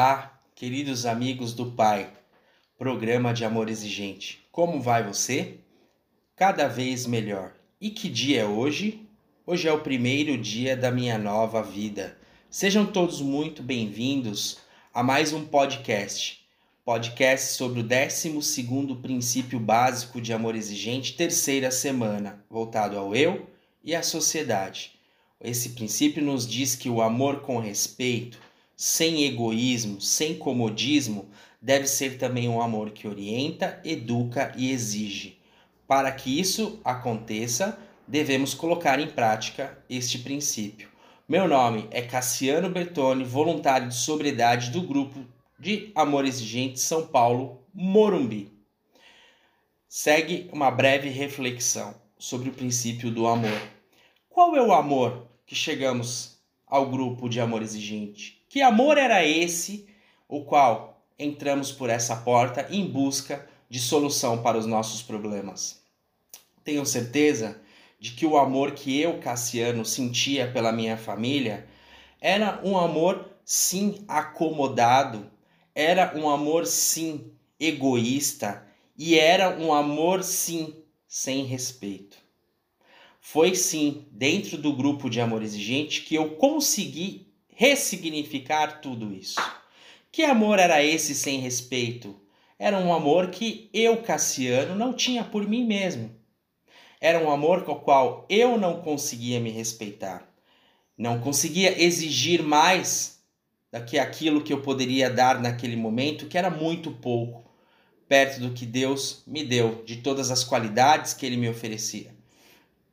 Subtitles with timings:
[0.00, 2.08] Olá, queridos amigos do Pai,
[2.78, 4.46] programa de amor exigente.
[4.52, 5.58] Como vai você?
[6.36, 7.52] Cada vez melhor.
[7.80, 9.08] E que dia é hoje?
[9.44, 12.16] Hoje é o primeiro dia da minha nova vida.
[12.48, 14.58] Sejam todos muito bem-vindos
[14.94, 16.46] a mais um podcast.
[16.84, 23.50] Podcast sobre o 12 princípio básico de amor exigente, terceira semana, voltado ao eu
[23.82, 24.92] e à sociedade.
[25.40, 28.38] Esse princípio nos diz que o amor com respeito,
[28.80, 31.28] sem egoísmo, sem comodismo,
[31.60, 35.40] deve ser também um amor que orienta, educa e exige.
[35.84, 40.88] Para que isso aconteça, devemos colocar em prática este princípio.
[41.28, 45.26] Meu nome é Cassiano Bertoni, voluntário de sobriedade do grupo
[45.58, 48.52] de Amor Exigente São Paulo, Morumbi.
[49.88, 53.60] Segue uma breve reflexão sobre o princípio do amor.
[54.28, 58.37] Qual é o amor que chegamos ao grupo de amor exigente?
[58.48, 59.86] Que amor era esse
[60.26, 65.82] o qual entramos por essa porta em busca de solução para os nossos problemas?
[66.64, 67.60] Tenho certeza
[68.00, 71.68] de que o amor que eu, Cassiano, sentia pela minha família
[72.22, 75.30] era um amor sim acomodado,
[75.74, 80.74] era um amor sim egoísta e era um amor sim
[81.06, 82.16] sem respeito.
[83.20, 87.27] Foi sim dentro do grupo de amor exigente que eu consegui
[87.58, 89.40] ressignificar tudo isso.
[90.12, 92.14] Que amor era esse sem respeito?
[92.56, 96.14] Era um amor que eu, Cassiano, não tinha por mim mesmo.
[97.00, 100.24] Era um amor com o qual eu não conseguia me respeitar.
[100.96, 103.20] Não conseguia exigir mais
[103.72, 107.50] do que aquilo que eu poderia dar naquele momento, que era muito pouco,
[108.08, 112.16] perto do que Deus me deu, de todas as qualidades que Ele me oferecia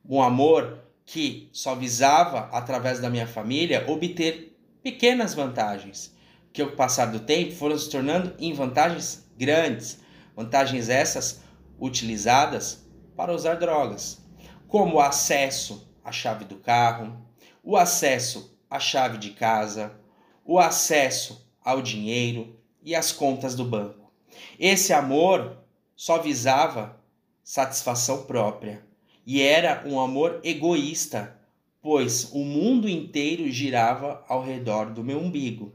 [0.08, 4.55] um amor que só visava, através da minha família, obter
[4.86, 6.14] pequenas vantagens,
[6.52, 9.98] que ao passar do tempo foram se tornando em vantagens grandes,
[10.36, 11.40] vantagens essas
[11.76, 12.86] utilizadas
[13.16, 14.24] para usar drogas,
[14.68, 17.20] como o acesso à chave do carro,
[17.64, 19.98] o acesso à chave de casa,
[20.44, 24.12] o acesso ao dinheiro e às contas do banco.
[24.56, 25.64] Esse amor
[25.96, 26.96] só visava
[27.42, 28.86] satisfação própria,
[29.26, 31.36] e era um amor egoísta,
[31.86, 35.72] pois o mundo inteiro girava ao redor do meu umbigo.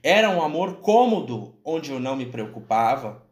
[0.00, 3.26] Era um amor cômodo, onde eu não me preocupava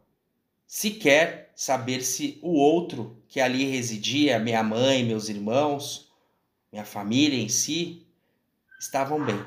[0.67, 6.11] sequer saber se o outro que ali residia, minha mãe, meus irmãos,
[6.69, 8.05] minha família em si,
[8.77, 9.41] estavam bem.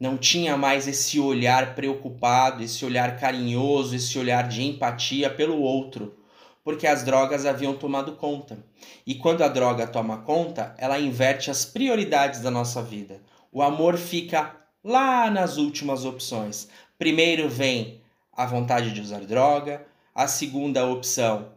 [0.00, 6.16] Não tinha mais esse olhar preocupado, esse olhar carinhoso, esse olhar de empatia pelo outro
[6.62, 8.58] porque as drogas haviam tomado conta.
[9.06, 13.20] E quando a droga toma conta, ela inverte as prioridades da nossa vida.
[13.52, 16.68] O amor fica lá nas últimas opções.
[16.98, 18.00] Primeiro vem
[18.32, 21.48] a vontade de usar droga, a segunda opção,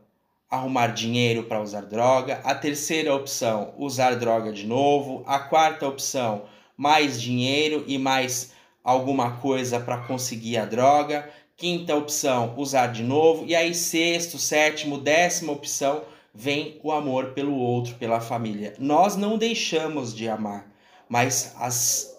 [0.50, 6.44] arrumar dinheiro para usar droga, a terceira opção, usar droga de novo, a quarta opção,
[6.78, 8.54] mais dinheiro e mais
[8.84, 13.46] alguma coisa para conseguir a droga, Quinta opção, usar de novo.
[13.46, 16.04] E aí, sexto, sétimo, décima opção,
[16.34, 18.74] vem o amor pelo outro, pela família.
[18.80, 20.72] Nós não deixamos de amar,
[21.08, 22.18] mas as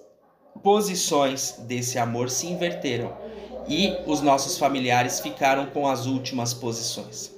[0.63, 3.17] posições desse amor se inverteram
[3.69, 7.35] e os nossos familiares ficaram com as últimas posições.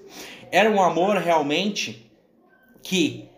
[0.50, 2.10] Era um amor realmente
[2.82, 3.28] que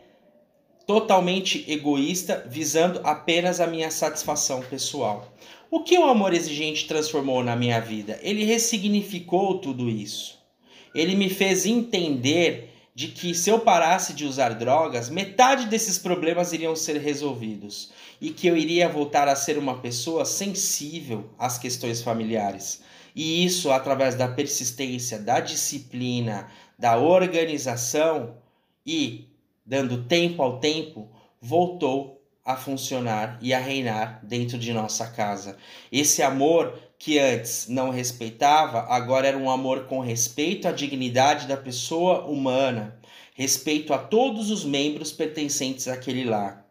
[0.89, 5.37] totalmente egoísta, visando apenas a minha satisfação pessoal.
[5.71, 8.19] O que o amor exigente transformou na minha vida?
[8.23, 10.39] Ele ressignificou tudo isso.
[10.95, 16.55] Ele me fez entender de que se eu parasse de usar drogas, metade desses problemas
[16.55, 22.01] iriam ser resolvidos e que eu iria voltar a ser uma pessoa sensível às questões
[22.01, 22.83] familiares.
[23.15, 28.39] E isso através da persistência, da disciplina, da organização
[28.87, 29.28] e
[29.69, 31.11] dando tempo ao tempo,
[31.43, 35.59] voltou a funcionar e a reinar dentro de nossa casa.
[35.93, 41.59] Esse amor que antes não respeitava, agora era um amor com respeito à dignidade da
[41.59, 42.99] pessoa humana,
[43.35, 46.65] respeito a todos os membros pertencentes àquele lar.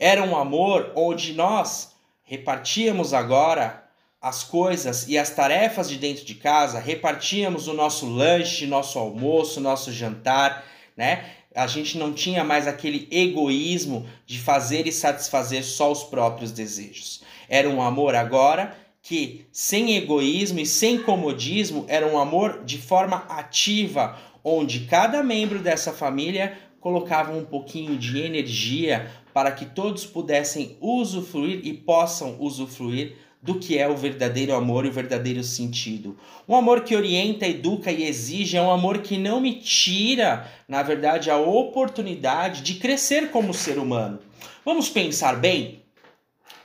[0.00, 1.94] Era um amor onde nós
[2.24, 3.84] repartíamos agora
[4.20, 9.60] as coisas e as tarefas de dentro de casa, repartíamos o nosso lanche, nosso almoço,
[9.60, 10.64] nosso jantar,
[10.96, 11.24] né?
[11.54, 17.22] a gente não tinha mais aquele egoísmo de fazer e satisfazer só os próprios desejos.
[17.48, 23.24] Era um amor agora que, sem egoísmo e sem comodismo, era um amor de forma
[23.28, 30.76] ativa, onde cada membro dessa família colocava um pouquinho de energia para que todos pudessem
[30.80, 36.16] usufruir e possam usufruir do que é o verdadeiro amor e o verdadeiro sentido.
[36.48, 40.82] Um amor que orienta, educa e exige é um amor que não me tira, na
[40.82, 44.18] verdade, a oportunidade de crescer como ser humano.
[44.64, 45.80] Vamos pensar bem?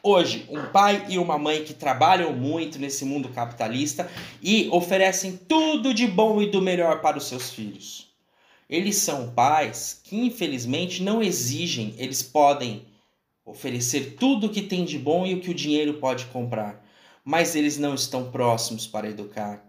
[0.03, 4.07] Hoje, um pai e uma mãe que trabalham muito nesse mundo capitalista
[4.41, 8.13] e oferecem tudo de bom e do melhor para os seus filhos.
[8.69, 12.85] Eles são pais que, infelizmente, não exigem, eles podem
[13.45, 16.83] oferecer tudo o que tem de bom e o que o dinheiro pode comprar,
[17.23, 19.63] mas eles não estão próximos para educar,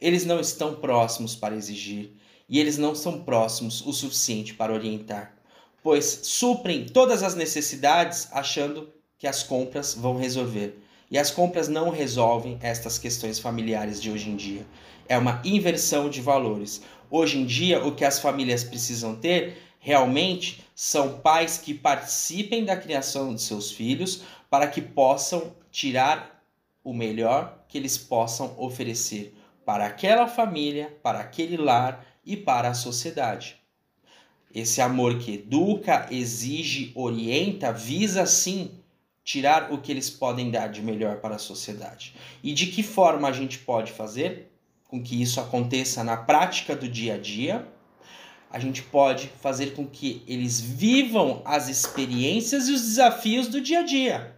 [0.00, 2.16] eles não estão próximos para exigir
[2.48, 5.36] e eles não são próximos o suficiente para orientar,
[5.82, 10.82] pois suprem todas as necessidades achando que as compras vão resolver.
[11.10, 14.64] E as compras não resolvem estas questões familiares de hoje em dia.
[15.08, 16.82] É uma inversão de valores.
[17.10, 22.76] Hoje em dia, o que as famílias precisam ter realmente são pais que participem da
[22.76, 26.44] criação de seus filhos para que possam tirar
[26.84, 29.34] o melhor que eles possam oferecer
[29.64, 33.56] para aquela família, para aquele lar e para a sociedade.
[34.54, 38.72] Esse amor que educa, exige, orienta, visa sim
[39.22, 42.16] tirar o que eles podem dar de melhor para a sociedade.
[42.42, 44.50] E de que forma a gente pode fazer
[44.88, 47.66] com que isso aconteça na prática do dia a dia?
[48.50, 53.78] A gente pode fazer com que eles vivam as experiências e os desafios do dia
[53.80, 54.36] a dia.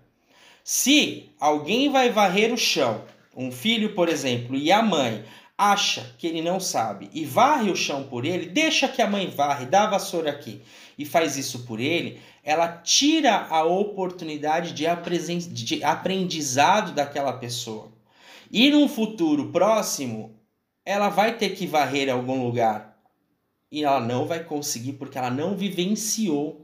[0.63, 3.03] Se alguém vai varrer o chão,
[3.35, 5.25] um filho, por exemplo, e a mãe
[5.57, 9.31] acha que ele não sabe e varre o chão por ele, deixa que a mãe
[9.31, 10.61] varre, dá a vassoura aqui
[10.99, 17.91] e faz isso por ele, ela tira a oportunidade de aprendizado daquela pessoa.
[18.51, 20.37] E num futuro próximo,
[20.85, 22.92] ela vai ter que varrer algum lugar
[23.73, 26.61] e ela não vai conseguir porque ela não vivenciou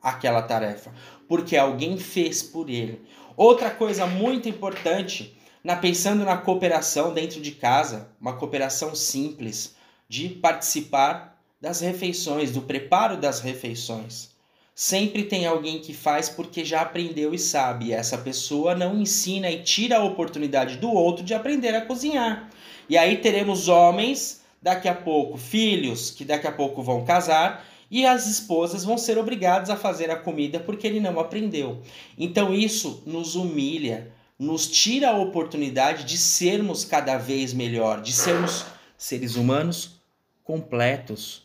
[0.00, 0.92] aquela tarefa,
[1.28, 3.02] porque alguém fez por ele.
[3.36, 9.74] Outra coisa muito importante, na pensando na cooperação dentro de casa, uma cooperação simples
[10.08, 14.30] de participar das refeições, do preparo das refeições.
[14.74, 19.50] Sempre tem alguém que faz porque já aprendeu e sabe, e essa pessoa não ensina
[19.50, 22.48] e tira a oportunidade do outro de aprender a cozinhar.
[22.88, 28.06] E aí teremos homens daqui a pouco filhos que daqui a pouco vão casar e
[28.06, 31.82] as esposas vão ser obrigadas a fazer a comida porque ele não aprendeu.
[32.16, 38.64] Então isso nos humilha, nos tira a oportunidade de sermos cada vez melhor, de sermos
[38.96, 40.00] seres humanos
[40.44, 41.42] completos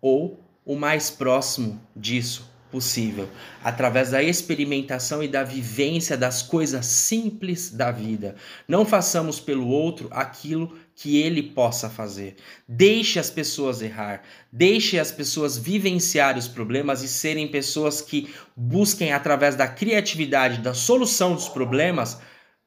[0.00, 3.28] ou o mais próximo disso possível,
[3.62, 8.36] através da experimentação e da vivência das coisas simples da vida.
[8.66, 12.36] Não façamos pelo outro aquilo que ele possa fazer.
[12.68, 14.22] Deixe as pessoas errar,
[14.52, 20.74] deixe as pessoas vivenciar os problemas e serem pessoas que busquem através da criatividade, da
[20.74, 22.20] solução dos problemas,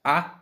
[0.03, 0.41] a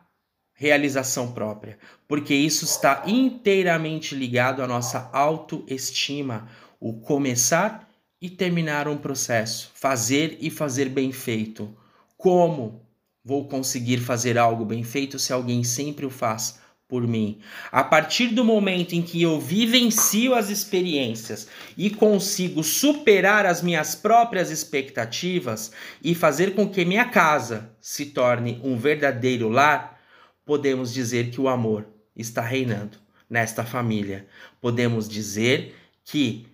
[0.53, 6.47] realização própria, porque isso está inteiramente ligado à nossa autoestima,
[6.79, 7.90] o começar
[8.21, 11.75] e terminar um processo, fazer e fazer bem feito.
[12.15, 12.85] Como
[13.23, 17.39] vou conseguir fazer algo bem feito se alguém sempre o faz por mim?
[17.71, 23.95] A partir do momento em que eu vivencio as experiências e consigo superar as minhas
[23.95, 25.71] próprias expectativas
[26.03, 29.99] e fazer com que minha casa se torne um verdadeiro lar,
[30.45, 34.27] podemos dizer que o amor está reinando nesta família.
[34.59, 35.73] Podemos dizer
[36.03, 36.50] que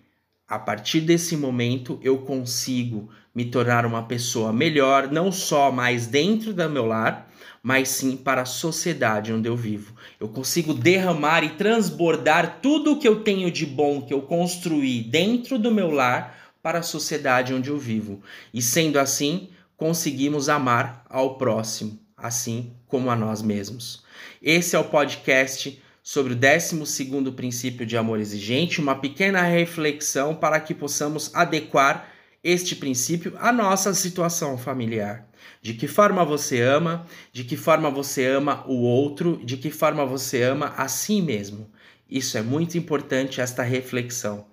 [0.48, 6.54] a partir desse momento eu consigo me tornar uma pessoa melhor, não só mais dentro
[6.54, 7.30] do meu lar,
[7.62, 9.94] mas sim para a sociedade onde eu vivo.
[10.18, 15.02] Eu consigo derramar e transbordar tudo o que eu tenho de bom que eu construí
[15.02, 18.22] dentro do meu lar para a sociedade onde eu vivo.
[18.52, 24.02] E sendo assim, conseguimos amar ao próximo, assim como a nós mesmos.
[24.42, 30.58] Esse é o podcast sobre o 12 princípio de amor exigente, uma pequena reflexão para
[30.58, 32.08] que possamos adequar
[32.42, 35.28] este princípio à nossa situação familiar.
[35.60, 40.06] De que forma você ama, de que forma você ama o outro, de que forma
[40.06, 41.70] você ama a si mesmo.
[42.08, 44.46] Isso é muito importante, esta reflexão.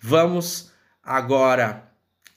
[0.00, 0.72] Vamos
[1.04, 1.88] agora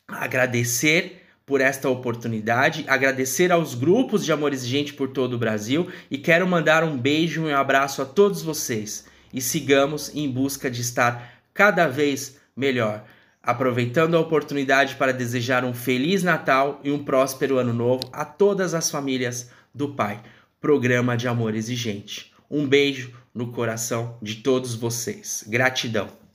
[0.08, 6.16] agradecer por esta oportunidade, agradecer aos grupos de Amor Exigente por todo o Brasil e
[6.16, 10.82] quero mandar um beijo e um abraço a todos vocês e sigamos em busca de
[10.82, 13.04] estar cada vez melhor.
[13.42, 18.76] Aproveitando a oportunidade para desejar um feliz Natal e um próspero Ano Novo a todas
[18.76, 20.22] as famílias do Pai.
[20.62, 22.32] Programa de Amor Exigente.
[22.48, 25.44] Um beijo no coração de todos vocês.
[25.48, 26.29] Gratidão.